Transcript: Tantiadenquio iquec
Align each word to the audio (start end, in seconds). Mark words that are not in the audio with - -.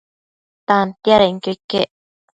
Tantiadenquio 0.67 1.53
iquec 1.57 1.87